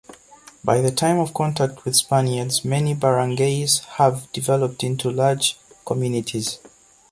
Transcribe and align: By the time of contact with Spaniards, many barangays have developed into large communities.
By 0.63 0.81
the 0.81 0.89
time 0.89 1.19
of 1.19 1.31
contact 1.31 1.85
with 1.85 1.95
Spaniards, 1.95 2.65
many 2.65 2.95
barangays 2.95 3.81
have 4.01 4.31
developed 4.31 4.83
into 4.83 5.11
large 5.11 5.59
communities. 5.85 6.57